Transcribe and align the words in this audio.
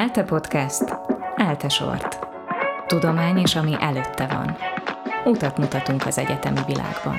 ELTE 0.00 0.22
Podcast. 0.22 0.84
ELTE 1.36 1.68
Sort. 1.68 2.18
Tudomány 2.86 3.38
és 3.38 3.56
ami 3.56 3.76
előtte 3.80 4.26
van. 4.26 4.56
Utat 5.24 5.58
mutatunk 5.58 6.06
az 6.06 6.18
egyetemi 6.18 6.60
világban. 6.66 7.16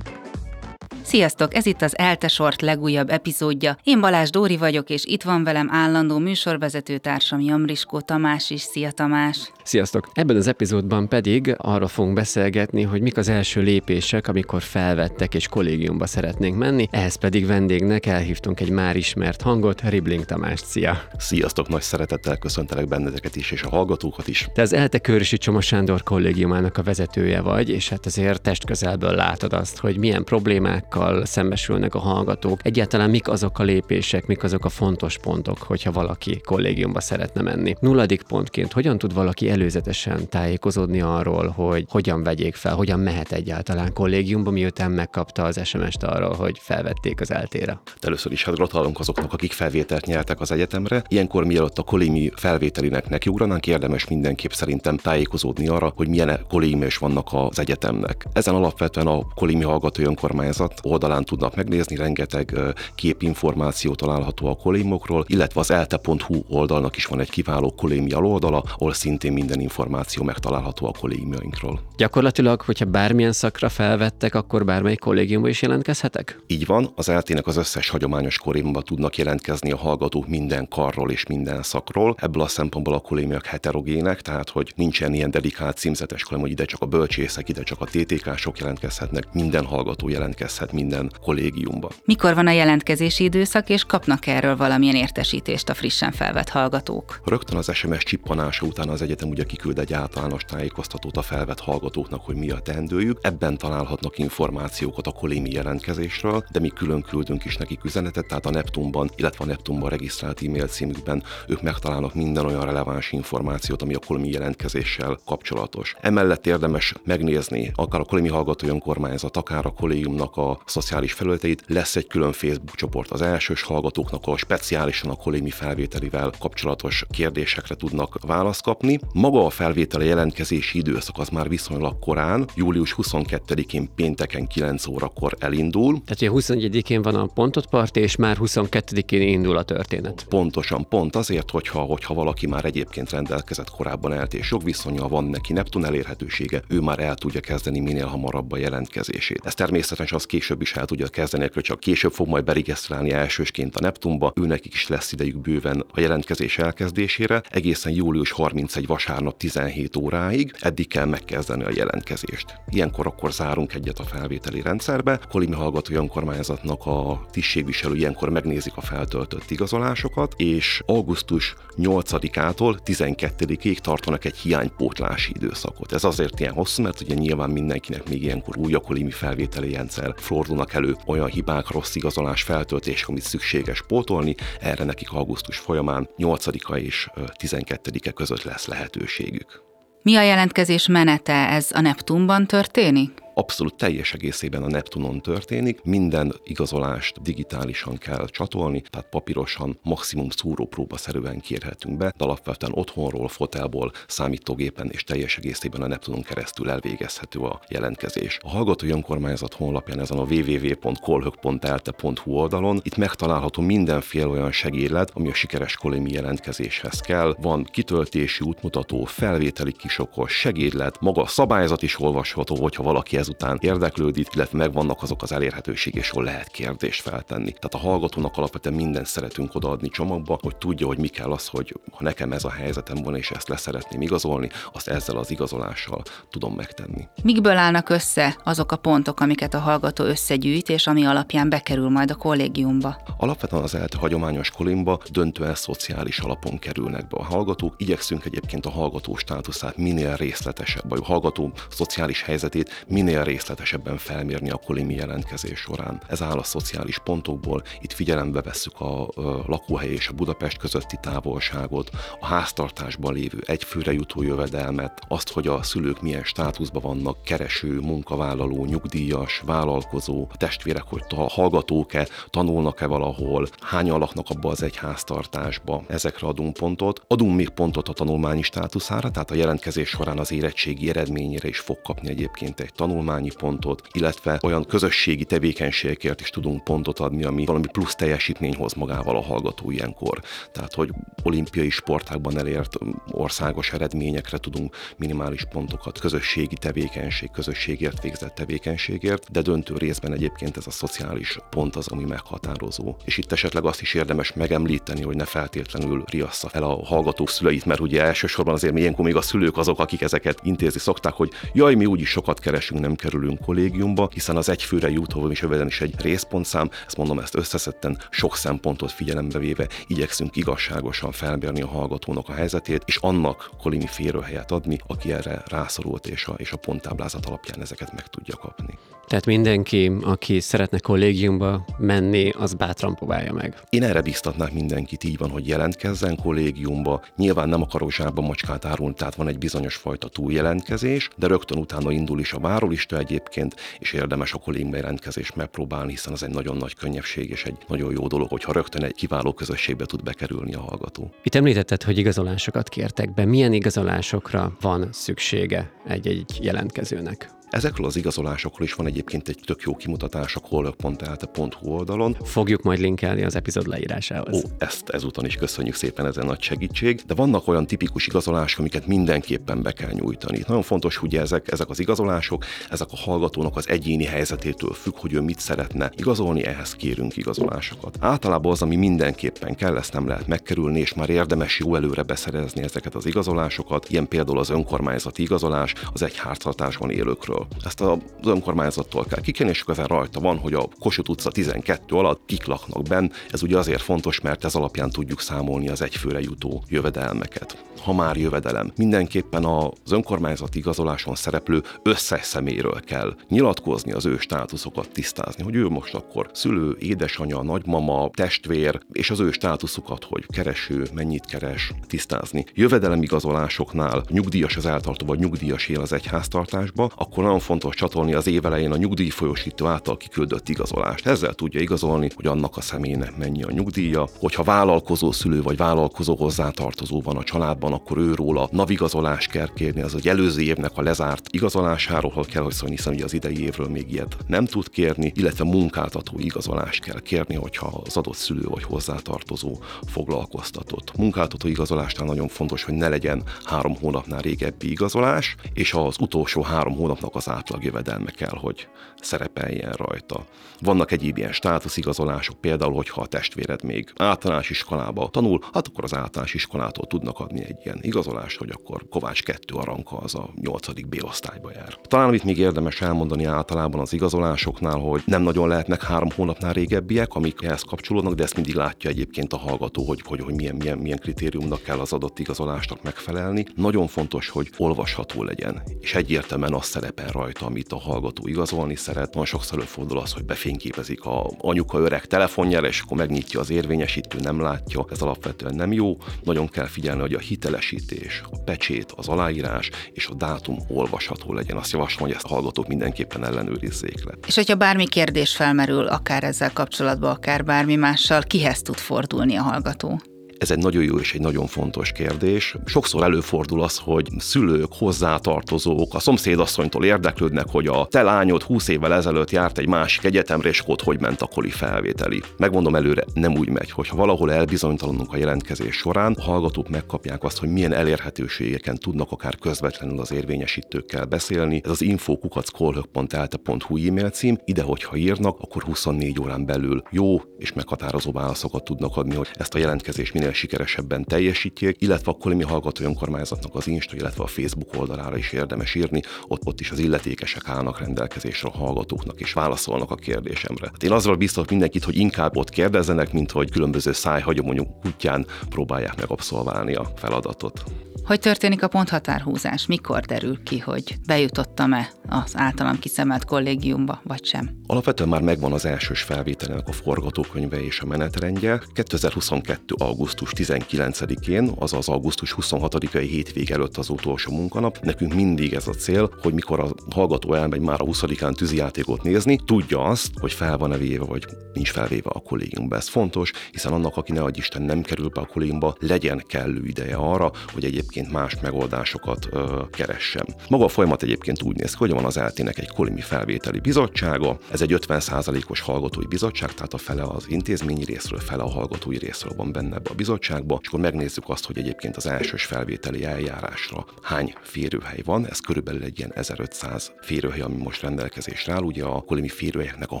Sziasztok, 1.10 1.54
ez 1.54 1.66
itt 1.66 1.82
az 1.82 1.98
Eltesort 1.98 2.62
legújabb 2.62 3.10
epizódja. 3.10 3.76
Én 3.84 4.00
Balázs 4.00 4.30
Dóri 4.30 4.56
vagyok, 4.56 4.90
és 4.90 5.04
itt 5.04 5.22
van 5.22 5.44
velem 5.44 5.68
állandó 5.70 6.18
műsorvezető 6.18 6.98
társam 6.98 7.40
Jamriskó 7.40 8.00
Tamás 8.00 8.50
is. 8.50 8.60
Szia 8.60 8.90
Tamás! 8.90 9.52
Sziasztok! 9.62 10.10
Ebben 10.14 10.36
az 10.36 10.46
epizódban 10.46 11.08
pedig 11.08 11.54
arra 11.56 11.88
fogunk 11.88 12.14
beszélgetni, 12.14 12.82
hogy 12.82 13.00
mik 13.00 13.16
az 13.16 13.28
első 13.28 13.60
lépések, 13.60 14.28
amikor 14.28 14.62
felvettek 14.62 15.34
és 15.34 15.48
kollégiumba 15.48 16.06
szeretnénk 16.06 16.56
menni. 16.56 16.88
Ehhez 16.90 17.14
pedig 17.14 17.46
vendégnek 17.46 18.06
elhívtunk 18.06 18.60
egy 18.60 18.70
már 18.70 18.96
ismert 18.96 19.42
hangot, 19.42 19.80
Ribling 19.88 20.24
Tamást. 20.24 20.64
Szia! 20.64 21.02
Sziasztok! 21.18 21.68
Nagy 21.68 21.82
szeretettel 21.82 22.36
köszöntelek 22.36 22.88
benneteket 22.88 23.36
is, 23.36 23.50
és 23.50 23.62
a 23.62 23.68
hallgatókat 23.68 24.28
is. 24.28 24.48
Te 24.54 24.62
az 24.62 24.72
ELTE 24.72 24.98
Körösi 24.98 25.38
Csoma 25.38 25.60
Sándor 25.60 26.02
kollégiumának 26.02 26.78
a 26.78 26.82
vezetője 26.82 27.40
vagy, 27.40 27.68
és 27.68 27.88
hát 27.88 28.06
azért 28.06 28.42
testközelből 28.42 29.14
látod 29.14 29.52
azt, 29.52 29.78
hogy 29.78 29.98
milyen 29.98 30.24
problémákkal 30.24 30.98
problémákkal 31.00 31.24
szembesülnek 31.24 31.94
a 31.94 31.98
hallgatók. 31.98 32.60
Egyáltalán 32.62 33.10
mik 33.10 33.28
azok 33.28 33.58
a 33.58 33.62
lépések, 33.62 34.26
mik 34.26 34.42
azok 34.42 34.64
a 34.64 34.68
fontos 34.68 35.18
pontok, 35.18 35.58
hogyha 35.58 35.92
valaki 35.92 36.40
kollégiumba 36.44 37.00
szeretne 37.00 37.42
menni. 37.42 37.74
Nulladik 37.80 38.22
pontként, 38.22 38.72
hogyan 38.72 38.98
tud 38.98 39.14
valaki 39.14 39.50
előzetesen 39.50 40.28
tájékozódni 40.28 41.00
arról, 41.00 41.48
hogy 41.48 41.84
hogyan 41.88 42.22
vegyék 42.22 42.54
fel, 42.54 42.74
hogyan 42.74 43.00
mehet 43.00 43.32
egyáltalán 43.32 43.92
kollégiumba, 43.92 44.50
miután 44.50 44.90
megkapta 44.90 45.44
az 45.44 45.60
SMS-t 45.64 46.02
arról, 46.02 46.34
hogy 46.34 46.58
felvették 46.58 47.20
az 47.20 47.30
eltére. 47.30 47.80
Először 48.00 48.32
is 48.32 48.44
hát 48.44 48.54
gratulálunk 48.54 49.00
azoknak, 49.00 49.32
akik 49.32 49.52
felvételt 49.52 50.06
nyertek 50.06 50.40
az 50.40 50.52
egyetemre. 50.52 51.02
Ilyenkor 51.08 51.44
mielőtt 51.44 51.78
a 51.78 51.82
kollémi 51.82 52.30
felvételinek 52.34 53.08
nekiugranánk, 53.08 53.66
érdemes 53.66 54.08
mindenképp 54.08 54.50
szerintem 54.50 54.96
tájékozódni 54.96 55.68
arra, 55.68 55.92
hogy 55.96 56.08
milyen 56.08 56.40
kollégium 56.48 56.82
is 56.82 56.96
vannak 56.96 57.28
az 57.32 57.58
egyetemnek. 57.58 58.26
Ezen 58.32 58.54
alapvetően 58.54 59.06
a 59.06 59.26
kollémi 59.34 59.62
hallgató 59.62 60.02
önkormányzat 60.02 60.80
oldalán 60.90 61.24
tudnak 61.24 61.56
megnézni, 61.56 61.96
rengeteg 61.96 62.58
képinformáció 62.94 63.94
található 63.94 64.46
a 64.46 64.54
kolémokról, 64.54 65.24
illetve 65.26 65.60
az 65.60 65.70
elte.hu 65.70 66.42
oldalnak 66.48 66.96
is 66.96 67.06
van 67.06 67.20
egy 67.20 67.30
kiváló 67.30 67.74
kolémia 67.76 68.18
oldala, 68.18 68.64
ahol 68.72 68.92
szintén 68.92 69.32
minden 69.32 69.60
információ 69.60 70.22
megtalálható 70.22 70.86
a 70.86 70.92
kolémiainkról. 71.00 71.80
Gyakorlatilag, 71.96 72.60
hogyha 72.60 72.84
bármilyen 72.84 73.32
szakra 73.32 73.68
felvettek, 73.68 74.34
akkor 74.34 74.64
bármelyik 74.64 74.98
kollégiumba 74.98 75.48
is 75.48 75.62
jelentkezhetek? 75.62 76.40
Így 76.46 76.66
van, 76.66 76.92
az 76.96 77.08
eltének 77.08 77.46
az 77.46 77.56
összes 77.56 77.88
hagyományos 77.88 78.38
kolémiumba 78.38 78.82
tudnak 78.82 79.16
jelentkezni 79.16 79.72
a 79.72 79.76
hallgatók 79.76 80.28
minden 80.28 80.68
karról 80.68 81.10
és 81.10 81.26
minden 81.26 81.62
szakról. 81.62 82.14
Ebből 82.18 82.42
a 82.42 82.48
szempontból 82.48 82.94
a 82.94 82.98
kolémiak 82.98 83.46
heterogének, 83.46 84.20
tehát 84.20 84.48
hogy 84.48 84.72
nincsen 84.76 85.14
ilyen 85.14 85.30
dedikált 85.30 85.76
címzetes 85.76 86.22
kolém, 86.22 86.42
hogy 86.42 86.50
ide 86.50 86.64
csak 86.64 86.82
a 86.82 86.86
bölcsészek, 86.86 87.48
ide 87.48 87.62
csak 87.62 87.80
a 87.80 87.84
TTK-sok 87.84 88.58
jelentkezhetnek, 88.58 89.32
minden 89.32 89.64
hallgató 89.64 90.08
jelentkezhet 90.08 90.72
minden 90.80 91.10
kollégiumba. 91.20 91.90
Mikor 92.04 92.34
van 92.34 92.46
a 92.46 92.50
jelentkezési 92.50 93.24
időszak, 93.24 93.68
és 93.68 93.84
kapnak 93.84 94.26
erről 94.26 94.56
valamilyen 94.56 94.94
értesítést 94.94 95.68
a 95.68 95.74
frissen 95.74 96.12
felvett 96.12 96.48
hallgatók? 96.48 97.20
Rögtön 97.24 97.56
az 97.56 97.74
SMS 97.74 98.02
csippanása 98.02 98.66
után 98.66 98.88
az 98.88 99.02
egyetem 99.02 99.28
ugye 99.28 99.44
kiküld 99.44 99.78
egy 99.78 99.92
általános 99.92 100.44
tájékoztatót 100.44 101.16
a 101.16 101.22
felvett 101.22 101.60
hallgatóknak, 101.60 102.20
hogy 102.24 102.36
mi 102.36 102.50
a 102.50 102.58
teendőjük. 102.58 103.18
Ebben 103.22 103.56
találhatnak 103.56 104.18
információkat 104.18 105.06
a 105.06 105.12
kolémi 105.12 105.50
jelentkezésről, 105.50 106.44
de 106.52 106.60
mi 106.60 106.68
külön 106.68 107.02
küldünk 107.02 107.44
is 107.44 107.56
nekik 107.56 107.84
üzenetet, 107.84 108.26
tehát 108.26 108.46
a 108.46 108.50
Neptunban, 108.50 109.10
illetve 109.16 109.44
a 109.44 109.46
Neptunban 109.46 109.90
regisztrált 109.90 110.42
e-mail 110.42 110.66
címükben 110.66 111.22
ők 111.48 111.62
megtalálnak 111.62 112.14
minden 112.14 112.44
olyan 112.44 112.64
releváns 112.64 113.12
információt, 113.12 113.82
ami 113.82 113.94
a 113.94 113.98
kolémi 114.06 114.30
jelentkezéssel 114.30 115.18
kapcsolatos. 115.24 115.94
Emellett 116.00 116.46
érdemes 116.46 116.94
megnézni 117.04 117.72
akár 117.74 118.00
a 118.00 118.04
kolémi 118.04 118.28
hallgató 118.28 118.66
önkormányzat, 118.66 119.36
akár 119.36 119.66
a 119.66 119.70
kollégiumnak 119.70 120.36
a 120.36 120.60
szociális 120.70 121.12
felületeit. 121.12 121.64
Lesz 121.66 121.96
egy 121.96 122.06
külön 122.06 122.32
Facebook 122.32 122.74
csoport 122.74 123.10
az 123.10 123.22
elsős 123.22 123.62
hallgatóknak, 123.62 124.22
ahol 124.22 124.36
speciálisan 124.36 125.10
a 125.10 125.14
kolémi 125.14 125.50
felvételivel 125.50 126.32
kapcsolatos 126.38 127.04
kérdésekre 127.10 127.74
tudnak 127.74 128.18
választ 128.26 128.62
kapni. 128.62 128.98
Maga 129.12 129.46
a 129.46 129.50
felvétele 129.50 130.04
jelentkezési 130.04 130.78
időszak 130.78 131.18
az 131.18 131.28
már 131.28 131.48
viszonylag 131.48 131.98
korán, 131.98 132.48
július 132.54 132.94
22-én 132.96 133.88
pénteken 133.94 134.46
9 134.46 134.86
órakor 134.86 135.36
elindul. 135.38 136.02
Tehát 136.04 136.36
ugye 136.36 136.58
21-én 136.58 137.02
van 137.02 137.14
a 137.14 137.26
pontot 137.26 137.66
part, 137.66 137.96
és 137.96 138.16
már 138.16 138.36
22-én 138.40 139.28
indul 139.28 139.56
a 139.56 139.62
történet. 139.62 140.26
Pontosan, 140.28 140.88
pont 140.88 141.16
azért, 141.16 141.50
hogyha, 141.50 141.80
hogyha 141.80 142.14
valaki 142.14 142.46
már 142.46 142.64
egyébként 142.64 143.10
rendelkezett 143.10 143.70
korábban 143.70 144.12
eltés 144.12 144.50
jogviszonya, 144.50 145.08
van 145.08 145.24
neki 145.24 145.52
Neptun 145.52 145.84
elérhetősége, 145.84 146.62
ő 146.68 146.80
már 146.80 146.98
el 146.98 147.14
tudja 147.14 147.40
kezdeni 147.40 147.80
minél 147.80 148.06
hamarabb 148.06 148.52
a 148.52 148.56
jelentkezését. 148.56 149.40
Ez 149.44 149.54
természetesen 149.54 150.16
az 150.16 150.24
később 150.24 150.59
később 150.60 150.74
is 150.76 150.80
el 150.80 150.86
tudja 150.86 151.08
kezdeni, 151.08 151.44
akkor 151.44 151.62
csak 151.62 151.80
később 151.80 152.12
fog 152.12 152.28
majd 152.28 152.44
beregisztrálni 152.44 153.10
elsősként 153.10 153.76
a 153.76 153.80
Neptunba, 153.80 154.32
őnek 154.34 154.66
is 154.66 154.88
lesz 154.88 155.12
idejük 155.12 155.40
bőven 155.40 155.84
a 155.92 156.00
jelentkezés 156.00 156.58
elkezdésére, 156.58 157.42
egészen 157.50 157.92
július 157.92 158.30
31 158.30 158.86
vasárnap 158.86 159.36
17 159.36 159.96
óráig, 159.96 160.54
eddig 160.60 160.88
kell 160.88 161.04
megkezdeni 161.04 161.64
a 161.64 161.70
jelentkezést. 161.74 162.60
Ilyenkor 162.68 163.06
akkor 163.06 163.32
zárunk 163.32 163.74
egyet 163.74 163.98
a 163.98 164.04
felvételi 164.04 164.62
rendszerbe, 164.62 165.20
Kolimi 165.28 165.54
hallgató 165.54 165.94
önkormányzatnak 165.94 166.86
a 166.86 167.26
tisztségviselő 167.30 167.96
ilyenkor 167.96 168.28
megnézik 168.28 168.76
a 168.76 168.80
feltöltött 168.80 169.50
igazolásokat, 169.50 170.34
és 170.36 170.82
augusztus 170.86 171.54
8-ától 171.78 172.78
12-ig 172.84 173.76
tartanak 173.76 174.24
egy 174.24 174.36
hiánypótlási 174.36 175.32
időszakot. 175.34 175.92
Ez 175.92 176.04
azért 176.04 176.40
ilyen 176.40 176.52
hosszú, 176.52 176.82
mert 176.82 177.00
ugye 177.00 177.14
nyilván 177.14 177.50
mindenkinek 177.50 178.08
még 178.08 178.22
ilyenkor 178.22 178.56
új 178.56 178.74
a 178.74 178.80
kolimi 178.80 179.10
felvételi 179.10 179.72
rendszer 179.72 180.14
fordulnak 180.50 180.74
elő 180.74 180.96
olyan 181.06 181.28
hibák, 181.28 181.68
rossz 181.68 181.94
igazolás, 181.94 182.42
feltöltés, 182.42 183.02
amit 183.02 183.22
szükséges 183.22 183.82
pótolni, 183.82 184.34
erre 184.60 184.84
nekik 184.84 185.12
augusztus 185.12 185.58
folyamán 185.58 186.08
8-a 186.18 186.76
és 186.76 187.08
12-e 187.16 188.10
között 188.10 188.42
lesz 188.42 188.66
lehetőségük. 188.66 189.62
Mi 190.02 190.16
a 190.16 190.22
jelentkezés 190.22 190.86
menete? 190.86 191.32
Ez 191.48 191.68
a 191.72 191.80
Neptunban 191.80 192.46
történik? 192.46 193.19
Abszolút 193.40 193.74
teljes 193.74 194.14
egészében 194.14 194.62
a 194.62 194.68
Neptunon 194.68 195.20
történik, 195.20 195.82
minden 195.82 196.34
igazolást 196.44 197.22
digitálisan 197.22 197.96
kell 197.96 198.26
csatolni, 198.26 198.82
tehát 198.90 199.08
papírosan, 199.08 199.78
maximum 199.82 200.30
szúrópróba 200.30 200.96
szerűen 200.96 201.40
kérhetünk 201.40 201.96
be, 201.96 202.12
de 202.16 202.24
alapvetően 202.24 202.72
otthonról, 202.74 203.28
fotelból, 203.28 203.92
számítógépen 204.06 204.90
és 204.90 205.04
teljes 205.04 205.36
egészében 205.36 205.82
a 205.82 205.86
Neptunon 205.86 206.22
keresztül 206.22 206.70
elvégezhető 206.70 207.40
a 207.40 207.60
jelentkezés. 207.68 208.38
A 208.42 208.48
hallgatói 208.48 208.90
önkormányzat 208.90 209.54
honlapján 209.54 210.00
ezen 210.00 210.18
a 210.18 210.26
www.kolhök.elte.hu 210.30 212.32
oldalon 212.32 212.80
itt 212.82 212.96
megtalálható 212.96 213.62
mindenféle 213.62 214.26
olyan 214.26 214.52
segédlet, 214.52 215.10
ami 215.14 215.28
a 215.28 215.34
sikeres 215.34 215.76
kolémi 215.76 216.12
jelentkezéshez 216.12 217.00
kell. 217.00 217.36
Van 217.40 217.64
kitöltési 217.64 218.44
útmutató, 218.44 219.04
felvételi 219.04 219.72
kisokos, 219.72 220.32
segédlet, 220.32 221.00
maga 221.00 221.22
a 221.22 221.26
szabályzat 221.26 221.82
is 221.82 222.00
olvasható, 222.00 222.56
hogyha 222.56 222.82
valaki 222.82 223.16
ez 223.16 223.28
ezután 223.30 223.58
érdeklődik, 223.60 224.28
illetve 224.34 224.58
megvannak 224.58 225.02
azok 225.02 225.22
az 225.22 225.32
elérhetőség, 225.32 225.94
és 225.94 226.10
hol 226.10 226.24
lehet 226.24 226.48
kérdést 226.48 227.00
feltenni. 227.00 227.52
Tehát 227.52 227.74
a 227.74 227.78
hallgatónak 227.78 228.36
alapvetően 228.36 228.74
mindent 228.74 229.06
szeretünk 229.06 229.54
odaadni 229.54 229.88
csomagba, 229.88 230.38
hogy 230.42 230.56
tudja, 230.56 230.86
hogy 230.86 230.98
mi 230.98 231.08
kell 231.08 231.30
az, 231.32 231.46
hogy 231.46 231.74
ha 231.92 232.02
nekem 232.02 232.32
ez 232.32 232.44
a 232.44 232.50
helyzetem 232.50 232.96
van, 233.02 233.16
és 233.16 233.30
ezt 233.30 233.48
leszeretném 233.48 234.02
igazolni, 234.02 234.48
azt 234.72 234.88
ezzel 234.88 235.16
az 235.16 235.30
igazolással 235.30 236.02
tudom 236.30 236.54
megtenni. 236.54 237.08
Mikből 237.22 237.56
állnak 237.56 237.88
össze 237.88 238.36
azok 238.44 238.72
a 238.72 238.76
pontok, 238.76 239.20
amiket 239.20 239.54
a 239.54 239.58
hallgató 239.58 240.04
összegyűjt, 240.04 240.68
és 240.68 240.86
ami 240.86 241.04
alapján 241.04 241.48
bekerül 241.48 241.88
majd 241.88 242.10
a 242.10 242.14
kollégiumba? 242.14 242.96
Alapvetően 243.16 243.62
az 243.62 243.74
ELTE 243.74 243.98
hagyományos 243.98 244.50
kolimba 244.50 245.00
döntően 245.10 245.54
szociális 245.54 246.18
alapon 246.18 246.58
kerülnek 246.58 247.08
be 247.08 247.16
a 247.16 247.24
hallgatók. 247.24 247.74
Igyekszünk 247.76 248.24
egyébként 248.24 248.66
a 248.66 248.70
hallgató 248.70 249.16
státuszát 249.16 249.76
minél 249.76 250.16
részletesebb, 250.16 250.88
vagy 250.88 251.00
a 251.02 251.04
hallgató 251.04 251.52
szociális 251.70 252.22
helyzetét 252.22 252.84
minél 252.86 253.09
minél 253.10 253.24
részletesebben 253.24 253.96
felmérni 253.96 254.50
a 254.50 254.56
kolimi 254.56 254.94
jelentkezés 254.94 255.58
során. 255.58 256.02
Ez 256.08 256.22
áll 256.22 256.38
a 256.38 256.42
szociális 256.42 256.98
pontokból, 256.98 257.62
itt 257.80 257.92
figyelembe 257.92 258.40
vesszük 258.40 258.80
a 258.80 259.08
lakóhely 259.46 259.88
és 259.88 260.08
a 260.08 260.12
Budapest 260.12 260.58
közötti 260.58 260.96
távolságot, 261.00 261.90
a 262.20 262.26
háztartásban 262.26 263.14
lévő 263.14 263.38
egyfőre 263.46 263.92
jutó 263.92 264.22
jövedelmet, 264.22 265.00
azt, 265.08 265.28
hogy 265.28 265.46
a 265.46 265.62
szülők 265.62 266.00
milyen 266.00 266.22
státuszban 266.24 266.82
vannak, 266.82 267.22
kereső, 267.22 267.80
munkavállaló, 267.80 268.64
nyugdíjas, 268.64 269.42
vállalkozó, 269.46 270.26
a 270.32 270.36
testvérek, 270.36 270.84
hogy 270.86 271.02
hallgatók-e, 271.28 272.08
tanulnak-e 272.30 272.86
valahol, 272.86 273.48
hányan 273.60 273.98
laknak 273.98 274.26
abba 274.28 274.48
az 274.48 274.62
egy 274.62 274.76
háztartásba. 274.76 275.82
Ezekre 275.86 276.26
adunk 276.26 276.52
pontot. 276.52 277.02
Adunk 277.06 277.36
még 277.36 277.48
pontot 277.48 277.88
a 277.88 277.92
tanulmányi 277.92 278.42
státuszára, 278.42 279.10
tehát 279.10 279.30
a 279.30 279.34
jelentkezés 279.34 279.88
során 279.88 280.18
az 280.18 280.32
érettségi 280.32 280.88
eredményére 280.88 281.48
is 281.48 281.58
fog 281.58 281.82
kapni 281.82 282.08
egyébként 282.08 282.60
egy 282.60 282.72
tanulmány 282.74 282.98
tanulmányi 283.00 283.30
pontot, 283.38 283.82
illetve 283.92 284.38
olyan 284.42 284.64
közösségi 284.64 285.24
tevékenységekért 285.24 286.20
is 286.20 286.30
tudunk 286.30 286.64
pontot 286.64 286.98
adni, 286.98 287.24
ami 287.24 287.44
valami 287.44 287.66
plusz 287.72 287.94
teljesítmény 287.94 288.54
hoz 288.54 288.74
magával 288.74 289.16
a 289.16 289.22
hallgató 289.22 289.70
ilyenkor. 289.70 290.20
Tehát, 290.52 290.74
hogy 290.74 290.90
olimpiai 291.22 291.70
sportákban 291.70 292.38
elért 292.38 292.76
országos 293.10 293.72
eredményekre 293.72 294.38
tudunk 294.38 294.76
minimális 294.96 295.44
pontokat, 295.44 295.98
közösségi 295.98 296.54
tevékenység, 296.54 297.30
közösségért 297.30 298.02
végzett 298.02 298.34
tevékenységért, 298.34 299.30
de 299.30 299.42
döntő 299.42 299.74
részben 299.76 300.12
egyébként 300.12 300.56
ez 300.56 300.66
a 300.66 300.70
szociális 300.70 301.38
pont 301.50 301.76
az, 301.76 301.88
ami 301.88 302.04
meghatározó. 302.04 302.96
És 303.04 303.18
itt 303.18 303.32
esetleg 303.32 303.64
azt 303.64 303.80
is 303.80 303.94
érdemes 303.94 304.32
megemlíteni, 304.32 305.02
hogy 305.02 305.16
ne 305.16 305.24
feltétlenül 305.24 306.04
riassza 306.06 306.48
el 306.52 306.62
a 306.62 306.84
hallgatók 306.84 307.30
szüleit, 307.30 307.64
mert 307.64 307.80
ugye 307.80 308.02
elsősorban 308.02 308.54
azért 308.54 308.78
ilyenkor 308.78 309.04
még 309.04 309.16
a 309.16 309.22
szülők 309.22 309.56
azok, 309.56 309.78
akik 309.78 310.00
ezeket 310.00 310.40
intézni 310.42 310.80
szokták, 310.80 311.12
hogy 311.12 311.30
jaj, 311.52 311.74
mi 311.74 311.86
úgyis 311.86 312.08
sokat 312.10 312.40
keresünk, 312.40 312.80
nem 312.80 312.89
kerülünk 312.96 313.40
kollégiumba, 313.40 314.08
hiszen 314.12 314.36
az 314.36 314.48
egyfőre 314.48 314.90
jutó 314.90 315.30
és 315.30 315.40
jövedelem 315.40 315.68
is 315.68 315.80
egy 315.80 315.94
részpontszám, 316.02 316.70
ezt 316.86 316.96
mondom 316.96 317.18
ezt 317.18 317.34
összeszetten, 317.34 317.98
sok 318.10 318.36
szempontot 318.36 318.90
figyelembe 318.90 319.38
véve 319.38 319.68
igyekszünk 319.86 320.36
igazságosan 320.36 321.12
felmérni 321.12 321.62
a 321.62 321.66
hallgatónak 321.66 322.28
a 322.28 322.32
helyzetét, 322.32 322.82
és 322.86 322.96
annak 322.96 323.50
kolimi 323.58 323.86
férőhelyet 323.86 324.50
adni, 324.50 324.78
aki 324.86 325.12
erre 325.12 325.42
rászorult, 325.46 326.06
és 326.06 326.26
a, 326.26 326.34
és 326.36 326.52
a 326.52 326.56
ponttáblázat 326.56 327.26
alapján 327.26 327.60
ezeket 327.60 327.92
meg 327.92 328.06
tudja 328.06 328.36
kapni. 328.36 328.78
Tehát 329.10 329.26
mindenki, 329.26 329.92
aki 330.02 330.40
szeretne 330.40 330.78
kollégiumba 330.78 331.64
menni, 331.78 332.30
az 332.30 332.54
bátran 332.54 332.94
próbálja 332.94 333.32
meg. 333.32 333.54
Én 333.68 333.82
erre 333.82 334.02
biztatnák 334.02 334.52
mindenkit 334.52 335.04
így 335.04 335.18
van, 335.18 335.30
hogy 335.30 335.48
jelentkezzen 335.48 336.16
kollégiumba. 336.16 337.02
Nyilván 337.16 337.48
nem 337.48 337.62
akarok 337.62 337.92
zsákba 337.92 338.20
macskát 338.22 338.64
árulni, 338.64 338.94
tehát 338.94 339.14
van 339.14 339.28
egy 339.28 339.38
bizonyos 339.38 339.74
fajta 339.74 340.08
túljelentkezés, 340.08 341.08
de 341.16 341.26
rögtön 341.26 341.58
utána 341.58 341.90
indul 341.90 342.20
is 342.20 342.32
a 342.32 342.38
várólista 342.88 342.98
egyébként, 342.98 343.54
és 343.78 343.92
érdemes 343.92 344.32
a 344.32 344.38
kollégiumba 344.38 344.76
jelentkezést 344.76 345.36
megpróbálni, 345.36 345.90
hiszen 345.90 346.12
az 346.12 346.22
egy 346.22 346.30
nagyon 346.30 346.56
nagy 346.56 346.74
könnyebbség 346.74 347.30
és 347.30 347.44
egy 347.44 347.56
nagyon 347.68 347.92
jó 347.92 348.06
dolog, 348.06 348.28
hogyha 348.28 348.52
rögtön 348.52 348.84
egy 348.84 348.94
kiváló 348.94 349.32
közösségbe 349.32 349.84
tud 349.84 350.02
bekerülni 350.02 350.54
a 350.54 350.60
hallgató. 350.60 351.10
Itt 351.22 351.34
említetted, 351.34 351.82
hogy 351.82 351.98
igazolásokat 351.98 352.68
kértek 352.68 353.14
be. 353.14 353.24
Milyen 353.24 353.52
igazolásokra 353.52 354.56
van 354.60 354.88
szüksége 354.92 355.70
egy-egy 355.86 356.38
jelentkezőnek? 356.42 357.39
Ezekről 357.50 357.86
az 357.86 357.96
igazolásokról 357.96 358.66
is 358.66 358.74
van 358.74 358.86
egyébként 358.86 359.28
egy 359.28 359.38
tök 359.44 359.60
jó 359.62 359.76
kimutatás 359.76 360.36
a 360.36 360.40
kollök.elte.hu 360.40 361.70
oldalon. 361.70 362.16
Fogjuk 362.22 362.62
majd 362.62 362.78
linkelni 362.78 363.24
az 363.24 363.36
epizód 363.36 363.66
leírásához. 363.66 364.44
Ó, 364.44 364.48
ezt 364.58 364.88
ezúton 364.88 365.24
is 365.24 365.34
köszönjük 365.34 365.74
szépen, 365.74 366.06
ezen 366.06 366.26
nagy 366.26 366.42
segítség. 366.42 367.02
De 367.06 367.14
vannak 367.14 367.48
olyan 367.48 367.66
tipikus 367.66 368.06
igazolások, 368.06 368.58
amiket 368.58 368.86
mindenképpen 368.86 369.62
be 369.62 369.72
kell 369.72 369.90
nyújtani. 369.92 370.44
Nagyon 370.46 370.62
fontos, 370.62 370.96
hogy 370.96 371.16
ezek, 371.16 371.52
ezek 371.52 371.68
az 371.70 371.80
igazolások, 371.80 372.44
ezek 372.70 372.88
a 372.90 372.96
hallgatónak 372.96 373.56
az 373.56 373.68
egyéni 373.68 374.04
helyzetétől 374.04 374.72
függ, 374.72 374.94
hogy 374.96 375.12
ő 375.12 375.20
mit 375.20 375.40
szeretne 375.40 375.92
igazolni, 375.96 376.44
ehhez 376.44 376.74
kérünk 376.74 377.16
igazolásokat. 377.16 377.96
Általában 378.00 378.52
az, 378.52 378.62
ami 378.62 378.76
mindenképpen 378.76 379.54
kell, 379.54 379.76
ezt 379.76 379.92
nem 379.92 380.08
lehet 380.08 380.26
megkerülni, 380.26 380.80
és 380.80 380.94
már 380.94 381.10
érdemes 381.10 381.58
jó 381.58 381.74
előre 381.74 382.02
beszerezni 382.02 382.62
ezeket 382.62 382.94
az 382.94 383.06
igazolásokat. 383.06 383.88
Ilyen 383.88 384.08
például 384.08 384.38
az 384.38 384.50
önkormányzati 384.50 385.22
igazolás 385.22 385.74
az 385.92 386.02
egyháztartásban 386.02 386.90
élőkről 386.90 387.39
helyzetről. 387.40 387.46
Ezt 387.64 387.80
az 387.80 388.28
önkormányzattól 388.28 389.04
kell 389.04 389.20
kikérni, 389.20 389.52
és 389.52 389.64
ezen 389.66 389.86
rajta 389.86 390.20
van, 390.20 390.38
hogy 390.38 390.54
a 390.54 390.68
Kossuth 390.78 391.10
utca 391.10 391.30
12 391.30 391.96
alatt 391.96 392.22
kik 392.26 392.44
laknak 392.46 392.82
benn. 392.82 393.10
Ez 393.30 393.42
ugye 393.42 393.58
azért 393.58 393.82
fontos, 393.82 394.20
mert 394.20 394.44
ez 394.44 394.54
alapján 394.54 394.90
tudjuk 394.90 395.20
számolni 395.20 395.68
az 395.68 395.82
egyfőre 395.82 396.20
jutó 396.20 396.64
jövedelmeket. 396.68 397.64
Ha 397.82 397.92
már 397.92 398.16
jövedelem, 398.16 398.72
mindenképpen 398.76 399.44
az 399.44 399.92
önkormányzati 399.92 400.58
igazoláson 400.58 401.14
szereplő 401.14 401.62
összes 401.82 402.24
szeméről 402.24 402.80
kell 402.80 403.14
nyilatkozni, 403.28 403.92
az 403.92 404.06
ő 404.06 404.18
státuszokat 404.18 404.90
tisztázni, 404.92 405.42
hogy 405.42 405.54
ő 405.54 405.68
most 405.68 405.94
akkor 405.94 406.30
szülő, 406.32 406.76
édesanyja, 406.78 407.42
nagymama, 407.42 408.10
testvér, 408.12 408.80
és 408.92 409.10
az 409.10 409.20
ő 409.20 409.30
státuszokat, 409.30 410.04
hogy 410.04 410.26
kereső, 410.26 410.86
mennyit 410.94 411.24
keres, 411.26 411.72
tisztázni. 411.86 412.44
Jövedelemigazolásoknál 412.54 414.02
nyugdíjas 414.08 414.56
az 414.56 414.66
eltartó, 414.66 415.06
vagy 415.06 415.18
nyugdíjas 415.18 415.68
él 415.68 415.80
az 415.80 415.92
egyháztartásba, 415.92 416.90
akkor 416.96 417.24
nagyon 417.30 417.44
fontos 417.46 417.74
csatolni 417.74 418.14
az 418.14 418.26
évelején 418.26 418.72
a 418.72 418.76
nyugdíjfolyosító 418.76 419.66
által 419.66 419.96
kiküldött 419.96 420.48
igazolást. 420.48 421.06
Ezzel 421.06 421.32
tudja 421.34 421.60
igazolni, 421.60 422.10
hogy 422.14 422.26
annak 422.26 422.56
a 422.56 422.60
személynek 422.60 423.16
mennyi 423.16 423.42
a 423.42 423.50
nyugdíja, 423.50 424.08
hogyha 424.18 424.42
vállalkozó 424.42 425.12
szülő 425.12 425.42
vagy 425.42 425.56
vállalkozó 425.56 426.16
hozzátartozó 426.16 427.00
van 427.00 427.16
a 427.16 427.22
családban, 427.22 427.72
akkor 427.72 427.98
őról 427.98 428.38
a 428.38 428.48
navigazolás 428.52 429.26
kell 429.26 429.48
kérni, 429.54 429.80
az 429.80 429.94
egy 429.94 430.08
előző 430.08 430.42
évnek 430.42 430.70
a 430.74 430.82
lezárt 430.82 431.26
igazolásáról, 431.30 432.24
kell, 432.28 432.42
hogy 432.42 432.52
szólni, 432.52 432.74
hiszen 432.74 433.02
az 433.02 433.12
idei 433.12 433.42
évről 433.42 433.68
még 433.68 433.92
ilyet 433.92 434.16
nem 434.26 434.44
tud 434.44 434.68
kérni, 434.68 435.12
illetve 435.14 435.44
munkáltató 435.44 436.18
igazolást 436.18 436.84
kell 436.84 437.00
kérni, 437.00 437.34
hogyha 437.34 437.82
az 437.84 437.96
adott 437.96 438.16
szülő 438.16 438.44
vagy 438.48 438.62
hozzátartozó 438.62 439.58
foglalkoztatott. 439.86 440.96
Munkáltató 440.96 441.48
igazolásnál 441.48 442.06
nagyon 442.06 442.28
fontos, 442.28 442.62
hogy 442.64 442.74
ne 442.74 442.88
legyen 442.88 443.22
három 443.44 443.76
hónapnál 443.80 444.20
régebbi 444.20 444.70
igazolás, 444.70 445.36
és 445.54 445.72
az 445.72 445.96
utolsó 446.00 446.42
három 446.42 446.74
hónapnak 446.76 447.14
az 447.20 447.28
átlag 447.28 447.64
jövedelme 447.64 448.10
kell, 448.10 448.38
hogy 448.38 448.68
szerepeljen 449.00 449.72
rajta. 449.72 450.24
Vannak 450.60 450.92
egyéb 450.92 451.18
ilyen 451.18 451.32
státuszigazolások, 451.32 452.40
például, 452.40 452.74
hogyha 452.74 453.00
a 453.00 453.06
testvéred 453.06 453.62
még 453.62 453.92
általános 453.96 454.50
iskolába 454.50 455.08
tanul, 455.08 455.40
hát 455.52 455.66
akkor 455.66 455.84
az 455.84 455.94
általános 455.94 456.34
iskolától 456.34 456.86
tudnak 456.86 457.18
adni 457.18 457.44
egy 457.44 457.56
ilyen 457.64 457.78
igazolást, 457.82 458.38
hogy 458.38 458.50
akkor 458.50 458.88
Kovács 458.88 459.22
2 459.22 459.54
Aranka 459.54 459.96
az 459.96 460.14
a 460.14 460.30
8. 460.34 460.86
B 460.86 461.02
osztályba 461.02 461.50
jár. 461.54 461.78
Talán 461.82 462.08
amit 462.08 462.24
még 462.24 462.38
érdemes 462.38 462.80
elmondani 462.80 463.24
általában 463.24 463.80
az 463.80 463.92
igazolásoknál, 463.92 464.78
hogy 464.78 465.02
nem 465.04 465.22
nagyon 465.22 465.48
lehetnek 465.48 465.82
három 465.82 466.08
hónapnál 466.14 466.52
régebbiek, 466.52 467.14
amik 467.14 467.42
ehhez 467.42 467.62
kapcsolódnak, 467.62 468.14
de 468.14 468.22
ezt 468.22 468.34
mindig 468.34 468.54
látja 468.54 468.90
egyébként 468.90 469.32
a 469.32 469.38
hallgató, 469.38 469.84
hogy, 469.84 470.02
hogy, 470.04 470.20
hogy 470.20 470.34
milyen, 470.34 470.54
milyen, 470.54 470.78
milyen 470.78 470.98
kritériumnak 470.98 471.62
kell 471.62 471.78
az 471.78 471.92
adott 471.92 472.18
igazolásnak 472.18 472.82
megfelelni. 472.82 473.44
Nagyon 473.56 473.86
fontos, 473.86 474.28
hogy 474.28 474.50
olvasható 474.56 475.22
legyen, 475.22 475.62
és 475.80 475.94
egyértelműen 475.94 476.54
az 476.54 476.66
szerepel 476.66 477.09
rajta, 477.12 477.46
amit 477.46 477.72
a 477.72 477.78
hallgató 477.78 478.28
igazolni 478.28 478.74
szeret. 478.74 479.08
Nagyon 479.08 479.24
sokszor 479.24 479.58
előfordul 479.58 479.98
az, 479.98 480.12
hogy 480.12 480.24
befényképezik 480.24 481.04
a 481.04 481.30
anyuka 481.38 481.78
öreg 481.78 482.06
telefonjára, 482.06 482.66
és 482.66 482.80
akkor 482.80 482.96
megnyitja 482.96 483.40
az 483.40 483.50
érvényesítő, 483.50 484.18
nem 484.18 484.40
látja. 484.40 484.84
Ez 484.90 485.00
alapvetően 485.00 485.54
nem 485.54 485.72
jó. 485.72 485.96
Nagyon 486.22 486.48
kell 486.48 486.66
figyelni, 486.66 487.00
hogy 487.00 487.14
a 487.14 487.18
hitelesítés, 487.18 488.22
a 488.30 488.38
pecsét, 488.44 488.92
az 488.96 489.08
aláírás 489.08 489.70
és 489.92 490.06
a 490.06 490.14
dátum 490.14 490.58
olvasható 490.68 491.32
legyen. 491.32 491.56
Azt 491.56 491.72
javaslom, 491.72 492.08
hogy 492.08 492.16
ezt 492.16 492.24
a 492.24 492.28
hallgatók 492.28 492.66
mindenképpen 492.66 493.24
ellenőrizzék 493.24 494.04
le. 494.04 494.12
És 494.26 494.34
hogyha 494.34 494.54
bármi 494.54 494.86
kérdés 494.86 495.36
felmerül, 495.36 495.86
akár 495.86 496.24
ezzel 496.24 496.52
kapcsolatban, 496.52 497.10
akár 497.10 497.44
bármi 497.44 497.76
mással, 497.76 498.22
kihez 498.22 498.62
tud 498.62 498.76
fordulni 498.76 499.36
a 499.36 499.42
hallgató? 499.42 500.00
Ez 500.40 500.50
egy 500.50 500.58
nagyon 500.58 500.82
jó 500.82 500.98
és 500.98 501.14
egy 501.14 501.20
nagyon 501.20 501.46
fontos 501.46 501.92
kérdés. 501.92 502.56
Sokszor 502.64 503.02
előfordul 503.02 503.62
az, 503.62 503.78
hogy 503.78 504.08
szülők, 504.18 504.72
hozzátartozók, 504.72 505.94
a 505.94 505.98
szomszédasszonytól 505.98 506.84
érdeklődnek, 506.84 507.46
hogy 507.48 507.66
a 507.66 507.86
te 507.90 508.02
lányod 508.02 508.42
20 508.42 508.68
évvel 508.68 508.94
ezelőtt 508.94 509.30
járt 509.30 509.58
egy 509.58 509.68
másik 509.68 510.04
egyetemre, 510.04 510.48
és 510.48 510.62
ott 510.66 510.82
hogy 510.82 511.00
ment 511.00 511.20
a 511.20 511.26
koli 511.26 511.50
felvételi. 511.50 512.22
Megmondom 512.36 512.74
előre, 512.74 513.04
nem 513.14 513.36
úgy 513.36 513.48
megy, 513.48 513.70
hogyha 513.70 513.96
valahol 513.96 514.32
elbizonytalanunk 514.32 515.12
a 515.12 515.16
jelentkezés 515.16 515.76
során, 515.76 516.16
a 516.18 516.22
hallgatók 516.22 516.68
megkapják 516.68 517.22
azt, 517.22 517.38
hogy 517.38 517.48
milyen 517.48 517.72
elérhetőségeken 517.72 518.76
tudnak 518.76 519.12
akár 519.12 519.36
közvetlenül 519.36 520.00
az 520.00 520.12
érvényesítőkkel 520.12 521.04
beszélni. 521.04 521.60
Ez 521.64 521.70
az 521.70 521.82
infokukackolhök.elte.hu 521.82 523.86
e-mail 523.86 524.10
cím. 524.10 524.38
Ide, 524.44 524.62
hogyha 524.62 524.96
írnak, 524.96 525.40
akkor 525.40 525.62
24 525.62 526.20
órán 526.20 526.46
belül 526.46 526.82
jó 526.90 527.20
és 527.38 527.52
meghatározó 527.52 528.12
válaszokat 528.12 528.64
tudnak 528.64 528.96
adni, 528.96 529.14
hogy 529.14 529.28
ezt 529.32 529.54
a 529.54 529.58
jelentkezést 529.58 530.12
minél 530.12 530.28
minél 530.30 530.42
sikeresebben 530.42 531.04
teljesítjék, 531.04 531.76
illetve 531.78 532.10
akkor 532.10 532.34
mi 532.34 532.42
hallgató 532.42 532.84
önkormányzatnak 532.84 533.54
az 533.54 533.66
Insta, 533.66 533.96
illetve 533.96 534.22
a 534.22 534.26
Facebook 534.26 534.74
oldalára 534.76 535.16
is 535.16 535.32
érdemes 535.32 535.74
írni, 535.74 536.02
ott, 536.28 536.46
ott 536.46 536.60
is 536.60 536.70
az 536.70 536.78
illetékesek 536.78 537.48
állnak 537.48 537.78
rendelkezésre 537.78 538.48
a 538.48 538.56
hallgatóknak, 538.56 539.20
és 539.20 539.32
válaszolnak 539.32 539.90
a 539.90 539.94
kérdésemre. 539.94 540.66
Hát 540.66 540.82
én 540.82 540.92
azzal 540.92 541.16
biztos 541.16 541.48
mindenkit, 541.48 541.84
hogy 541.84 541.96
inkább 541.96 542.36
ott 542.36 542.48
kérdezzenek, 542.48 543.12
mint 543.12 543.30
hogy 543.30 543.50
különböző 543.50 543.92
szájhagyományok 543.92 544.68
útján 544.86 545.26
próbálják 545.48 545.96
meg 545.96 546.10
abszolválni 546.10 546.74
a 546.74 546.92
feladatot. 546.96 547.64
Hogy 548.04 548.20
történik 548.20 548.62
a 548.62 548.68
ponthatárhúzás? 548.68 549.66
Mikor 549.66 550.00
derül 550.00 550.42
ki, 550.42 550.58
hogy 550.58 550.96
bejutottam-e 551.06 551.88
az 552.08 552.32
általam 552.36 552.78
kiszemelt 552.78 553.24
kollégiumba, 553.24 554.00
vagy 554.04 554.24
sem? 554.24 554.50
Alapvetően 554.66 555.08
már 555.08 555.22
megvan 555.22 555.52
az 555.52 555.64
elsős 555.64 556.02
felvételnek 556.02 556.68
a 556.68 556.72
forgatókönyve 556.72 557.64
és 557.64 557.80
a 557.80 557.86
menetrendje. 557.86 558.62
2022. 558.72 559.74
augusztus 559.78 560.19
19-én, 560.28 561.52
azaz 561.58 561.88
augusztus 561.88 562.34
26-ai 562.40 563.06
hétvég 563.10 563.50
előtt 563.50 563.76
az 563.76 563.88
utolsó 563.88 564.32
munkanap. 564.32 564.78
Nekünk 564.82 565.14
mindig 565.14 565.52
ez 565.52 565.66
a 565.66 565.72
cél, 565.72 566.10
hogy 566.22 566.34
mikor 566.34 566.60
a 566.60 566.68
hallgató 566.90 567.34
elmegy 567.34 567.60
már 567.60 567.80
a 567.80 567.84
20-án 567.84 568.34
tűzijátékot 568.34 569.02
nézni, 569.02 569.38
tudja 569.44 569.82
azt, 569.82 570.10
hogy 570.20 570.32
fel 570.32 570.58
van-e 570.58 570.76
véve, 570.76 571.04
vagy 571.04 571.24
nincs 571.52 571.70
felvéve 571.70 572.10
a 572.10 572.20
kollégiumba. 572.20 572.76
Ez 572.76 572.88
fontos, 572.88 573.32
hiszen 573.50 573.72
annak, 573.72 573.96
aki 573.96 574.12
ne 574.12 574.22
Isten 574.32 574.62
nem 574.62 574.82
kerül 574.82 575.08
be 575.08 575.20
a 575.20 575.26
kollégiumba, 575.26 575.74
legyen 575.78 576.22
kellő 576.26 576.66
ideje 576.66 576.94
arra, 576.96 577.30
hogy 577.52 577.64
egyébként 577.64 578.12
más 578.12 578.36
megoldásokat 578.40 579.28
ö, 579.30 579.62
keressem. 579.70 580.26
Maga 580.48 580.64
a 580.64 580.68
folyamat 580.68 581.02
egyébként 581.02 581.42
úgy 581.42 581.56
néz 581.56 581.70
ki, 581.70 581.76
hogy 581.78 581.90
van 581.90 582.04
az 582.04 582.16
eltének 582.16 582.58
egy 582.58 582.68
kolimi 582.68 583.00
felvételi 583.00 583.60
bizottsága, 583.60 584.38
ez 584.50 584.60
egy 584.62 584.76
50%-os 584.80 585.60
hallgatói 585.60 586.06
bizottság, 586.06 586.54
tehát 586.54 586.74
a 586.74 586.78
fele 586.78 587.02
az 587.02 587.24
intézményi 587.28 587.84
részről, 587.84 588.18
fele 588.18 588.42
a 588.42 588.48
hallgatói 588.48 588.98
részről 588.98 589.32
van 589.36 589.52
benne 589.52 589.76
ebbe 589.76 589.90
a 589.90 589.94
bizottságba, 590.10 590.58
és 590.62 590.68
akkor 590.68 590.80
megnézzük 590.80 591.28
azt, 591.28 591.46
hogy 591.46 591.58
egyébként 591.58 591.96
az 591.96 592.06
elsős 592.06 592.44
felvételi 592.44 593.04
eljárásra 593.04 593.86
hány 594.02 594.34
férőhely 594.42 595.00
van, 595.04 595.26
ez 595.26 595.38
körülbelül 595.38 595.82
egy 595.82 595.98
ilyen 595.98 596.12
1500 596.14 596.92
férőhely, 597.00 597.40
ami 597.40 597.56
most 597.56 597.82
rendelkezésre 597.82 598.52
áll, 598.52 598.62
ugye 598.62 598.84
a 598.84 599.00
kolimi 599.00 599.28
férőhelyeknek 599.28 599.90
a 599.90 600.00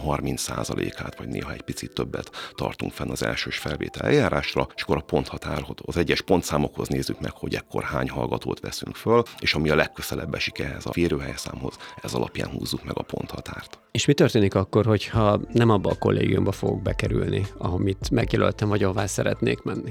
30%-át, 0.00 1.18
vagy 1.18 1.28
néha 1.28 1.52
egy 1.52 1.62
picit 1.62 1.92
többet 1.92 2.30
tartunk 2.54 2.92
fenn 2.92 3.10
az 3.10 3.22
elsős 3.22 3.56
felvétel 3.56 4.06
eljárásra, 4.06 4.68
és 4.74 4.82
akkor 4.82 4.96
a 4.96 5.00
ponthatárhoz, 5.00 5.76
az 5.84 5.96
egyes 5.96 6.22
pontszámokhoz 6.22 6.88
nézzük 6.88 7.20
meg, 7.20 7.32
hogy 7.32 7.54
ekkor 7.54 7.82
hány 7.82 8.08
hallgatót 8.08 8.60
veszünk 8.60 8.96
föl, 8.96 9.22
és 9.40 9.54
ami 9.54 9.70
a 9.70 9.74
legközelebb 9.74 10.34
esik 10.34 10.58
ehhez 10.58 10.86
a 10.86 10.92
férőhelyszámhoz, 10.92 11.76
ez 12.02 12.14
alapján 12.14 12.48
húzzuk 12.48 12.84
meg 12.84 12.98
a 12.98 13.02
ponthatárt. 13.02 13.78
És 13.90 14.06
mi 14.06 14.14
történik 14.14 14.54
akkor, 14.54 14.86
hogyha 14.86 15.40
nem 15.52 15.70
abba 15.70 15.90
a 15.90 15.98
kollégiumba 15.98 16.52
fogok 16.52 16.82
bekerülni, 16.82 17.46
amit 17.58 18.10
megjelöltem, 18.10 18.68
vagy 18.68 18.82
ahová 18.82 19.06
szeretnék 19.06 19.62
menni? 19.62 19.90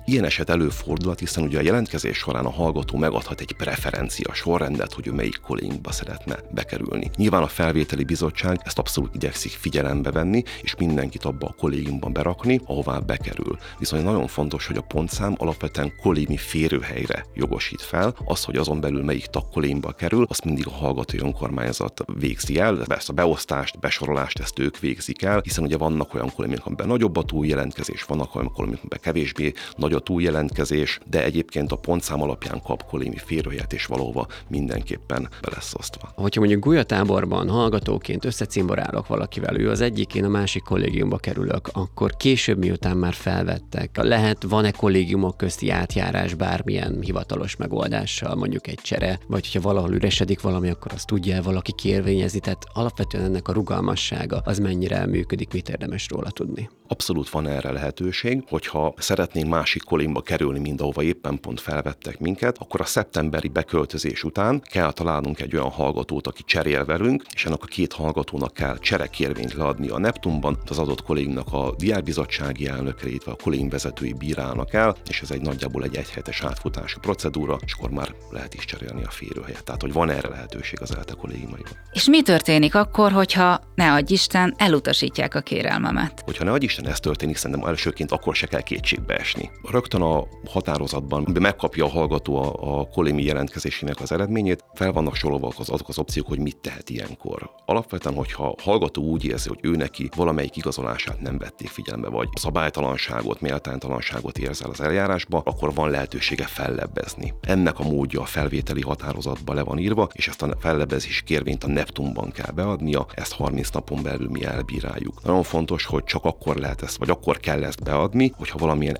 Ilyen 0.11 0.23
eset 0.23 0.49
előfordulhat, 0.49 1.19
hiszen 1.19 1.43
ugye 1.43 1.59
a 1.59 1.61
jelentkezés 1.61 2.17
során 2.17 2.45
a 2.45 2.51
hallgató 2.51 2.97
megadhat 2.97 3.39
egy 3.39 3.51
preferencia 3.51 4.33
sorrendet, 4.33 4.93
hogy 4.93 5.07
ő 5.07 5.11
melyik 5.11 5.39
kollégiumba 5.41 5.91
szeretne 5.91 6.35
bekerülni. 6.49 7.09
Nyilván 7.15 7.43
a 7.43 7.47
felvételi 7.47 8.03
bizottság 8.03 8.59
ezt 8.63 8.79
abszolút 8.79 9.15
igyekszik 9.15 9.51
figyelembe 9.51 10.11
venni, 10.11 10.43
és 10.61 10.75
mindenkit 10.75 11.25
abba 11.25 11.47
a 11.47 11.55
kollégiumban 11.57 12.13
berakni, 12.13 12.59
ahová 12.65 12.99
bekerül. 12.99 13.57
Viszont 13.79 14.03
nagyon 14.03 14.27
fontos, 14.27 14.67
hogy 14.67 14.77
a 14.77 14.81
pontszám 14.81 15.35
alapvetően 15.37 15.93
kollégiumi 16.01 16.37
férőhelyre 16.37 17.25
jogosít 17.33 17.81
fel, 17.81 18.15
az, 18.25 18.43
hogy 18.43 18.55
azon 18.55 18.79
belül 18.79 19.03
melyik 19.03 19.25
tagkollégiumba 19.25 19.91
kerül, 19.91 20.25
azt 20.29 20.45
mindig 20.45 20.67
a 20.67 20.71
hallgatói 20.71 21.19
önkormányzat 21.19 22.03
végzi 22.19 22.59
el, 22.59 22.83
ezt 22.87 23.09
a 23.09 23.13
beosztást, 23.13 23.79
besorolást 23.79 24.39
ezt 24.39 24.59
ők 24.59 24.79
végzik 24.79 25.21
el, 25.21 25.41
hiszen 25.43 25.63
ugye 25.63 25.77
vannak 25.77 26.13
olyan 26.13 26.31
kollégiumok, 26.33 26.65
amiben 26.65 26.87
nagyobb 26.87 27.17
a 27.17 27.23
túljelentkezés, 27.23 28.03
vannak 28.03 28.35
olyan 28.35 28.51
kollégiumok, 28.51 28.81
amiben 28.81 28.99
kevésbé 29.01 29.53
nagy 29.75 29.93
a 29.93 29.99
túljelentkezés, 30.03 30.99
de 31.09 31.23
egyébként 31.23 31.71
a 31.71 31.75
pontszám 31.75 32.21
alapján 32.21 32.61
kap 32.61 32.83
kolémi 32.85 33.17
férőjét, 33.17 33.73
és 33.73 33.85
valóva 33.85 34.27
mindenképpen 34.47 35.29
be 35.41 35.49
lesz 35.53 35.73
osztva. 35.73 36.11
Hogyha 36.15 36.39
mondjuk 36.39 36.63
gulyatáborban 36.63 37.49
hallgatóként 37.49 38.25
összecimborálok 38.25 39.07
valakivel, 39.07 39.59
ő 39.59 39.69
az 39.69 39.81
egyik, 39.81 40.15
én 40.15 40.23
a 40.23 40.29
másik 40.29 40.63
kollégiumba 40.63 41.17
kerülök, 41.17 41.69
akkor 41.73 42.17
később, 42.17 42.57
miután 42.57 42.97
már 42.97 43.13
felvettek, 43.13 43.97
lehet, 43.97 44.43
van-e 44.43 44.71
kollégiumok 44.71 45.37
közti 45.37 45.69
átjárás 45.69 46.33
bármilyen 46.33 46.97
hivatalos 47.01 47.55
megoldással, 47.55 48.35
mondjuk 48.35 48.67
egy 48.67 48.79
csere, 48.83 49.19
vagy 49.27 49.51
hogyha 49.51 49.69
valahol 49.69 49.93
üresedik 49.93 50.41
valami, 50.41 50.69
akkor 50.69 50.91
azt 50.93 51.07
tudja 51.07 51.41
valaki 51.41 51.71
kérvényezni, 51.71 52.39
tehát 52.39 52.65
alapvetően 52.73 53.23
ennek 53.23 53.47
a 53.47 53.53
rugalmassága 53.53 54.41
az 54.45 54.59
mennyire 54.59 55.05
működik, 55.05 55.53
mit 55.53 55.69
érdemes 55.69 56.07
róla 56.09 56.29
tudni. 56.29 56.69
Abszolút 56.87 57.29
van 57.29 57.47
erre 57.47 57.71
lehetőség, 57.71 58.43
hogyha 58.49 58.93
szeretnénk 58.97 59.49
másik 59.49 59.80
kolimba 59.83 60.21
kerülni, 60.21 60.59
mint 60.59 60.81
ahova 60.81 61.03
éppen 61.03 61.39
pont 61.39 61.61
felvettek 61.61 62.19
minket, 62.19 62.57
akkor 62.57 62.81
a 62.81 62.85
szeptemberi 62.85 63.47
beköltözés 63.47 64.23
után 64.23 64.61
kell 64.61 64.91
találnunk 64.91 65.39
egy 65.39 65.55
olyan 65.55 65.69
hallgatót, 65.69 66.27
aki 66.27 66.43
cserél 66.45 66.85
velünk, 66.85 67.23
és 67.33 67.45
ennek 67.45 67.63
a 67.63 67.65
két 67.65 67.93
hallgatónak 67.93 68.53
kell 68.53 68.77
cserekérvényt 68.79 69.53
leadni 69.53 69.89
a 69.89 69.99
Neptunban, 69.99 70.57
az 70.69 70.77
adott 70.77 71.03
kollégnak 71.03 71.53
a 71.53 71.73
diákbizottsági 71.77 72.67
elnöke, 72.67 73.07
illetve 73.07 73.31
a 73.31 73.37
kollégin 73.43 73.69
vezetői 73.69 74.13
bírálnak 74.13 74.73
el, 74.73 74.95
és 75.09 75.21
ez 75.21 75.31
egy 75.31 75.41
nagyjából 75.41 75.83
egy 75.83 75.95
egyhetes 75.95 76.41
átfutási 76.41 76.99
procedúra, 76.99 77.57
és 77.65 77.73
akkor 77.73 77.89
már 77.89 78.15
lehet 78.31 78.53
is 78.53 78.65
cserélni 78.65 79.03
a 79.03 79.09
férőhelyet. 79.09 79.63
Tehát, 79.63 79.81
hogy 79.81 79.93
van 79.93 80.09
erre 80.09 80.29
lehetőség 80.29 80.81
az 80.81 80.95
ELTE 80.95 81.13
kollégiumaiban. 81.13 81.71
És 81.91 82.05
mi 82.05 82.21
történik 82.21 82.75
akkor, 82.75 83.11
hogyha 83.11 83.61
ne 83.75 83.91
adj 83.91 84.13
Isten, 84.13 84.53
elutasítják 84.57 85.35
a 85.35 85.41
kérelmemet? 85.41 86.21
Hogyha 86.25 86.43
ne 86.43 86.51
adj 86.51 86.65
Isten 86.65 86.87
ez 86.87 86.99
történik, 86.99 87.35
szerintem 87.35 87.67
elsőként 87.67 88.11
akkor 88.11 88.35
se 88.35 88.47
kell 88.47 88.61
kétségbe 88.61 89.15
esni. 89.15 89.49
Rögtön 89.71 90.01
a 90.01 90.27
határozatban 90.49 91.27
megkapja 91.39 91.85
a 91.85 91.89
hallgató 91.89 92.35
a, 92.35 92.79
a 92.79 92.85
kolémi 92.85 93.23
jelentkezésének 93.23 93.99
az 93.99 94.11
eredményét, 94.11 94.63
fel 94.73 94.91
vannak 94.91 95.15
sorolva 95.15 95.53
az, 95.57 95.69
azok 95.69 95.89
az 95.89 95.97
opciók, 95.97 96.27
hogy 96.27 96.39
mit 96.39 96.57
tehet 96.57 96.89
ilyenkor. 96.89 97.49
Alapvetően, 97.65 98.15
hogyha 98.15 98.47
a 98.47 98.61
hallgató 98.61 99.03
úgy 99.03 99.25
érzi, 99.25 99.47
hogy 99.47 99.59
ő 99.61 99.75
neki 99.75 100.09
valamelyik 100.15 100.57
igazolását 100.57 101.21
nem 101.21 101.37
vették 101.37 101.67
figyelembe, 101.67 102.09
vagy 102.09 102.27
szabálytalanságot, 102.33 103.41
méltánytalanságot 103.41 104.37
érzel 104.37 104.69
az 104.69 104.81
eljárásba, 104.81 105.41
akkor 105.45 105.73
van 105.73 105.89
lehetősége 105.89 106.45
fellebbezni. 106.45 107.33
Ennek 107.41 107.79
a 107.79 107.83
módja 107.83 108.21
a 108.21 108.25
felvételi 108.25 108.81
határozatban 108.81 109.55
le 109.55 109.63
van 109.63 109.77
írva, 109.77 110.09
és 110.13 110.27
ezt 110.27 110.41
a 110.41 110.55
fellebbezés 110.59 111.21
kérvényt 111.21 111.63
a 111.63 111.67
Neptunban 111.67 112.31
kell 112.31 112.51
beadnia, 112.51 113.05
ezt 113.15 113.33
30 113.33 113.69
napon 113.69 114.03
belül 114.03 114.29
mi 114.29 114.45
elbíráljuk. 114.45 115.23
Nagyon 115.23 115.43
fontos, 115.43 115.85
hogy 115.85 116.03
csak 116.03 116.25
akkor 116.25 116.55
lehet 116.55 116.81
ezt, 116.81 116.97
vagy 116.97 117.09
akkor 117.09 117.37
kell 117.37 117.63
ezt 117.63 117.83
beadni, 117.83 118.33
hogyha 118.37 118.57
valamilyen 118.57 118.97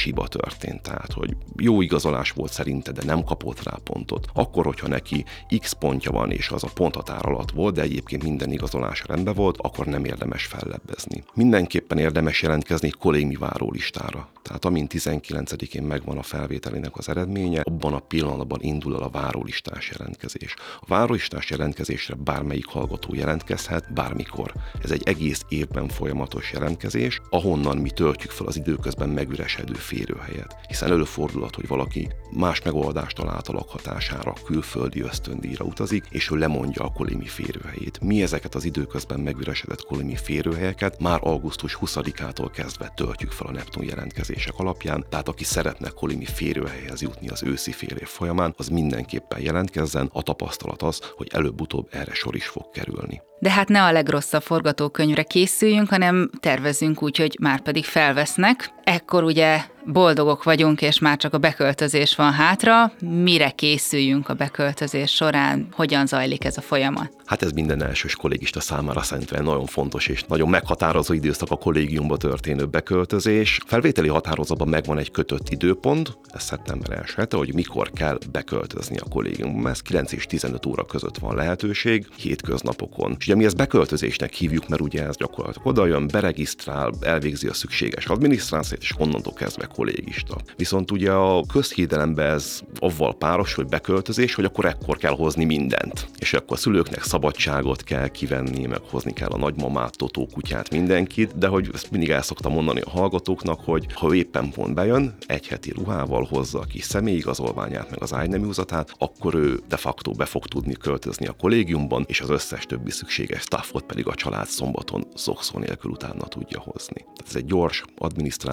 eljárásiba 0.00 0.28
történt. 0.28 0.82
Tehát, 0.82 1.12
hogy 1.12 1.36
jó 1.56 1.80
igazolás 1.80 2.30
volt 2.30 2.52
szerinte, 2.52 2.92
de 2.92 3.02
nem 3.04 3.24
kapott 3.24 3.62
rá 3.62 3.78
pontot. 3.84 4.26
Akkor, 4.34 4.64
hogyha 4.64 4.88
neki 4.88 5.24
X 5.58 5.72
pontja 5.72 6.10
van, 6.10 6.30
és 6.30 6.48
az 6.48 6.64
a 6.64 6.70
ponthatár 6.74 7.26
alatt 7.26 7.50
volt, 7.50 7.74
de 7.74 7.82
egyébként 7.82 8.22
minden 8.22 8.52
igazolás 8.52 9.04
rendben 9.06 9.34
volt, 9.34 9.56
akkor 9.58 9.86
nem 9.86 10.04
érdemes 10.04 10.46
fellebbezni. 10.46 11.24
Mindenképpen 11.34 11.98
érdemes 11.98 12.42
jelentkezni 12.42 12.86
egy 12.86 12.96
kollégi 12.96 13.36
várólistára. 13.36 14.28
Tehát 14.42 14.64
amint 14.64 14.92
19-én 14.94 15.82
megvan 15.82 16.18
a 16.18 16.22
felvételének 16.22 16.96
az 16.96 17.08
eredménye, 17.08 17.60
abban 17.60 17.92
a 17.92 17.98
pillanatban 17.98 18.58
indul 18.62 18.94
el 18.94 19.02
a 19.02 19.08
várólistás 19.08 19.90
jelentkezés. 19.90 20.54
A 20.80 20.86
várólistás 20.86 21.50
jelentkezésre 21.50 22.14
bármelyik 22.14 22.66
hallgató 22.66 23.14
jelentkezhet 23.14 23.92
bármikor. 23.92 24.52
Ez 24.82 24.90
egy 24.90 25.02
egész 25.04 25.44
évben 25.48 25.88
folyamatos 25.88 26.52
jelentkezés, 26.52 27.20
ahonnan 27.30 27.76
mi 27.76 27.90
töltjük 27.90 28.30
fel 28.30 28.46
az 28.46 28.56
időközben 28.56 29.08
megüresedő 29.08 29.72
férőhelyet. 29.90 30.56
Hiszen 30.68 30.90
előfordulhat, 30.90 31.54
hogy 31.54 31.66
valaki 31.66 32.08
más 32.30 32.62
megoldást 32.62 33.16
talált 33.16 33.48
a 33.48 33.52
lakhatására, 33.52 34.32
külföldi 34.44 35.00
ösztöndíjra 35.00 35.64
utazik, 35.64 36.04
és 36.10 36.30
ő 36.30 36.36
lemondja 36.36 36.84
a 36.84 36.92
kolimi 36.92 37.26
férőhelyét. 37.26 38.00
Mi 38.00 38.22
ezeket 38.22 38.54
az 38.54 38.64
időközben 38.64 39.20
megüresedett 39.20 39.84
kolimi 39.84 40.16
férőhelyeket 40.16 41.00
már 41.00 41.20
augusztus 41.22 41.78
20-ától 41.80 42.50
kezdve 42.52 42.92
töltjük 42.96 43.30
fel 43.30 43.46
a 43.46 43.52
Neptun 43.52 43.84
jelentkezések 43.84 44.54
alapján, 44.56 45.04
tehát 45.08 45.28
aki 45.28 45.44
szeretne 45.44 45.88
kolimi 45.88 46.24
férőhelyhez 46.24 47.02
jutni 47.02 47.28
az 47.28 47.42
őszi 47.42 47.72
fél 47.72 47.96
év 47.96 48.08
folyamán, 48.08 48.54
az 48.56 48.68
mindenképpen 48.68 49.40
jelentkezzen. 49.40 50.10
A 50.12 50.22
tapasztalat 50.22 50.82
az, 50.82 51.00
hogy 51.16 51.28
előbb-utóbb 51.32 51.88
erre 51.90 52.14
sor 52.14 52.34
is 52.34 52.46
fog 52.46 52.70
kerülni. 52.70 53.22
De 53.40 53.50
hát 53.50 53.68
ne 53.68 53.82
a 53.82 53.92
legrosszabb 53.92 54.42
forgatókönyvre 54.42 55.22
készüljünk, 55.22 55.88
hanem 55.88 56.30
tervezünk 56.40 57.02
úgy, 57.02 57.16
hogy 57.16 57.36
már 57.40 57.60
pedig 57.60 57.84
felvesznek. 57.84 58.72
Ekkor 58.90 59.24
ugye 59.24 59.64
boldogok 59.86 60.42
vagyunk, 60.42 60.82
és 60.82 60.98
már 60.98 61.16
csak 61.16 61.34
a 61.34 61.38
beköltözés 61.38 62.14
van 62.16 62.32
hátra. 62.32 62.92
Mire 63.00 63.50
készüljünk 63.50 64.28
a 64.28 64.34
beköltözés 64.34 65.14
során? 65.14 65.68
Hogyan 65.72 66.06
zajlik 66.06 66.44
ez 66.44 66.56
a 66.56 66.60
folyamat? 66.60 67.12
Hát 67.24 67.42
ez 67.42 67.50
minden 67.50 67.82
elsős 67.82 68.14
kollégista 68.16 68.60
számára 68.60 69.02
szerintem 69.02 69.44
nagyon 69.44 69.66
fontos 69.66 70.06
és 70.06 70.24
nagyon 70.24 70.48
meghatározó 70.48 71.14
időszak 71.14 71.50
a 71.50 71.56
kollégiumba 71.56 72.16
történő 72.16 72.66
beköltözés. 72.66 73.60
Felvételi 73.66 74.08
határozatban 74.08 74.68
megvan 74.68 74.98
egy 74.98 75.10
kötött 75.10 75.48
időpont, 75.48 76.18
ez 76.32 76.42
szeptember 76.42 77.04
1 77.16 77.32
hogy 77.32 77.54
mikor 77.54 77.90
kell 77.90 78.18
beköltözni 78.32 78.96
a 78.96 79.08
kollégiumba. 79.08 79.68
Ez 79.68 79.80
9 79.80 80.12
és 80.12 80.26
15 80.26 80.66
óra 80.66 80.84
között 80.84 81.18
van 81.18 81.34
lehetőség, 81.34 82.06
hétköznapokon. 82.16 83.14
És 83.18 83.26
ugye 83.26 83.34
mi 83.34 83.44
ezt 83.44 83.56
beköltözésnek 83.56 84.32
hívjuk, 84.32 84.68
mert 84.68 84.82
ugye 84.82 85.06
ez 85.06 85.16
gyakorlatilag 85.16 85.66
oda 85.66 85.86
jön, 85.86 86.06
beregisztrál, 86.12 86.92
elvégzi 87.00 87.46
a 87.46 87.54
szükséges 87.54 88.06
adminisztrációt, 88.06 88.79
és 88.80 88.94
onnantól 88.98 89.32
kezdve 89.32 89.66
kollégista. 89.66 90.36
Viszont 90.56 90.90
ugye 90.90 91.12
a 91.12 91.44
közhiedelemben 91.52 92.32
ez 92.32 92.60
avval 92.78 93.14
páros, 93.14 93.54
hogy 93.54 93.66
beköltözés, 93.66 94.34
hogy 94.34 94.44
akkor 94.44 94.64
ekkor 94.64 94.96
kell 94.96 95.14
hozni 95.14 95.44
mindent. 95.44 96.08
És 96.18 96.32
akkor 96.32 96.56
a 96.56 96.60
szülőknek 96.60 97.02
szabadságot 97.02 97.82
kell 97.82 98.08
kivenni, 98.08 98.66
meg 98.66 98.80
hozni 98.90 99.12
kell 99.12 99.28
a 99.28 99.38
nagymamát, 99.38 99.96
totó 99.96 100.28
kutyát, 100.32 100.70
mindenkit, 100.70 101.38
de 101.38 101.46
hogy 101.46 101.70
ezt 101.74 101.90
mindig 101.90 102.10
el 102.10 102.22
szoktam 102.22 102.52
mondani 102.52 102.80
a 102.80 102.90
hallgatóknak, 102.90 103.60
hogy 103.64 103.86
ha 103.94 104.14
éppen 104.14 104.50
pont 104.50 104.74
bejön, 104.74 105.16
egy 105.26 105.46
heti 105.46 105.70
ruhával 105.70 106.26
hozza 106.30 106.58
a 106.58 106.64
kis 106.64 106.84
személyigazolványát, 106.84 107.90
meg 107.90 108.02
az 108.02 108.14
ágyneműzatát, 108.14 108.94
akkor 108.98 109.34
ő 109.34 109.60
de 109.68 109.76
facto 109.76 110.10
be 110.10 110.24
fog 110.24 110.46
tudni 110.46 110.74
költözni 110.74 111.26
a 111.26 111.32
kollégiumban, 111.32 112.04
és 112.08 112.20
az 112.20 112.30
összes 112.30 112.66
többi 112.66 112.90
szükséges 112.90 113.42
staffot 113.42 113.82
pedig 113.82 114.06
a 114.06 114.14
család 114.14 114.46
szombaton 114.46 115.04
szokszó 115.14 115.58
nélkül 115.58 115.90
utána 115.90 116.24
tudja 116.24 116.60
hozni. 116.60 117.00
Tehát 117.00 117.24
Ez 117.28 117.36
egy 117.36 117.44
gyors 117.44 117.84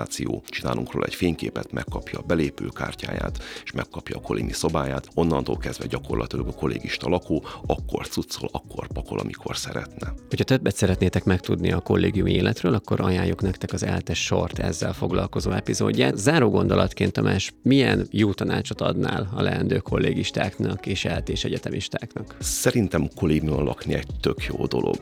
adminisztráció, 0.07 0.43
csinálunk 0.47 0.91
róla 0.91 1.05
egy 1.05 1.15
fényképet, 1.15 1.71
megkapja 1.71 2.19
a 2.19 2.23
belépőkártyáját, 2.27 3.43
és 3.63 3.71
megkapja 3.71 4.17
a 4.17 4.21
kollégi 4.21 4.53
szobáját. 4.53 5.07
Onnantól 5.13 5.57
kezdve 5.57 5.85
gyakorlatilag 5.85 6.47
a 6.47 6.51
kollégista 6.51 7.09
lakó 7.09 7.43
akkor 7.65 8.07
cuccol, 8.07 8.49
akkor 8.51 8.87
pakol, 8.87 9.19
amikor 9.19 9.57
szeretne. 9.57 10.13
Hogyha 10.29 10.43
többet 10.43 10.75
szeretnétek 10.75 11.23
megtudni 11.23 11.71
a 11.71 11.79
kollégiumi 11.79 12.31
életről, 12.31 12.73
akkor 12.73 13.01
ajánljuk 13.01 13.41
nektek 13.41 13.73
az 13.73 13.83
eltes 13.83 14.23
sort 14.23 14.59
ezzel 14.59 14.93
foglalkozó 14.93 15.51
epizódját. 15.51 16.17
Záró 16.17 16.49
gondolatként, 16.49 17.11
Tamás, 17.11 17.53
milyen 17.63 18.07
jó 18.11 18.33
tanácsot 18.33 18.81
adnál 18.81 19.29
a 19.35 19.41
leendő 19.41 19.77
kollégistáknak 19.77 20.85
és 20.85 21.05
eltés 21.05 21.43
egyetemistáknak? 21.43 22.35
Szerintem 22.39 23.09
kollégiumon 23.15 23.63
lakni 23.63 23.93
egy 23.93 24.07
tök 24.21 24.43
jó 24.43 24.65
dolog. 24.65 24.97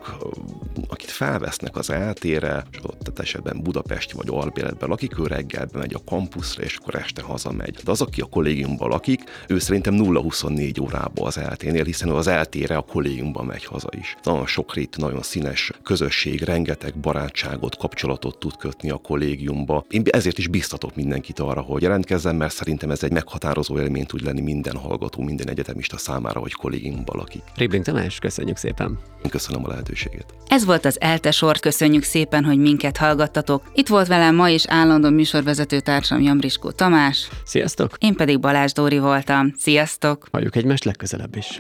Akit 0.88 1.12
felvesznek 1.12 1.76
az 1.76 1.90
eltére, 1.90 2.66
és 2.72 2.78
ott 2.84 3.20
esetben 3.20 3.62
Budapest 3.62 4.12
vagy 4.12 4.28
albéletben 4.30 4.90
lakik, 4.90 5.20
ő 5.20 5.28
reggel 5.28 5.68
megy 5.74 5.94
a 5.94 6.04
kampuszra, 6.06 6.64
és 6.64 6.76
akkor 6.76 6.96
este 6.96 7.22
hazamegy. 7.22 7.80
De 7.84 7.92
az, 7.92 8.02
aki 8.02 8.22
a 8.22 8.26
kollégiumban 8.26 8.90
lakik, 8.90 9.24
ő 9.48 9.60
szerintem 9.60 9.96
0-24 9.98 10.82
órába 10.82 11.26
az 11.26 11.38
elténél, 11.38 11.84
hiszen 11.84 12.10
ő 12.10 12.14
az 12.14 12.28
eltére 12.28 12.78
a 12.78 12.82
kollégiumban 12.82 13.46
megy 13.46 13.66
haza 13.66 13.90
is. 14.00 14.16
Nagyon 14.24 14.46
sokrétű, 14.46 15.02
nagyon 15.02 15.22
színes 15.22 15.72
közösség, 15.84 16.42
rengeteg 16.42 16.98
barátságot, 16.98 17.78
kapcsolatot 17.78 18.40
tud 18.40 18.58
kötni 18.58 18.90
a 18.90 18.98
kollégiumba. 18.98 19.86
Én 19.90 20.04
ezért 20.12 20.38
is 20.38 20.48
biztatok 20.48 20.96
mindenkit 20.96 21.40
arra, 21.40 21.62
hogy 21.62 21.82
jelentkezzen, 21.82 22.36
mert 22.36 22.54
szerintem 22.54 22.92
ez 22.92 23.04
egy 23.04 23.12
meghatározó 23.12 23.80
élmény 23.80 24.06
tud 24.06 24.24
lenni 24.24 24.42
minden 24.42 24.76
hallgató, 24.76 25.22
minden 25.22 25.50
egyetemista 25.50 25.98
számára, 25.98 26.40
hogy 26.40 26.54
kollégiumban 26.54 27.18
lakik. 27.18 27.42
Rébling 27.56 27.84
Tamás, 27.84 28.20
köszönjük 28.20 28.58
szépen! 28.58 29.00
Én 29.24 29.32
köszönöm 29.32 29.66
a 29.66 29.68
lehetőséget. 29.68 30.34
Ez 30.48 30.65
volt 30.66 30.86
az 30.86 31.02
Elte 31.02 31.32
sor, 31.32 31.60
köszönjük 31.60 32.04
szépen, 32.04 32.44
hogy 32.44 32.58
minket 32.58 32.98
hallgattatok. 32.98 33.64
Itt 33.74 33.88
volt 33.88 34.08
velem 34.08 34.36
ma 34.36 34.50
is 34.50 34.64
állandó 34.68 35.10
műsorvezető 35.10 35.80
társam 35.80 36.22
Jamriskó 36.22 36.72
Tamás. 36.72 37.30
Sziasztok! 37.44 37.92
Én 38.00 38.16
pedig 38.16 38.40
Balázs 38.40 38.72
Dóri 38.72 39.00
voltam. 39.00 39.54
Sziasztok! 39.58 40.28
Halljuk 40.32 40.56
egymást 40.56 40.84
legközelebb 40.84 41.36
is. 41.36 41.60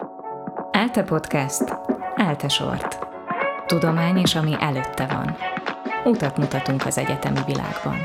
ELTE 0.71 1.03
Podcast. 1.03 1.63
ELTE 2.15 2.47
Sort. 2.47 2.97
Tudomány 3.65 4.17
és 4.17 4.35
ami 4.35 4.55
előtte 4.59 5.05
van. 5.05 5.37
Utat 6.13 6.37
mutatunk 6.37 6.85
az 6.85 6.97
egyetemi 6.97 7.39
világban. 7.45 7.97